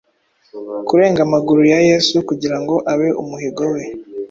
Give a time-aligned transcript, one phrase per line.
[0.87, 3.83] Kurenga amaguru ya Yesu, kugirango abe umuhigo we,